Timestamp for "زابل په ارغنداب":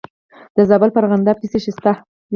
0.69-1.37